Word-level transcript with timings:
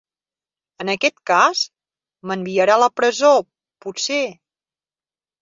En 0.85 0.89
aquest 0.93 1.19
cas, 1.31 1.61
m"enviarà 2.29 2.79
a 2.79 2.81
la 2.85 2.89
presó, 3.01 3.31
potser? 3.87 4.21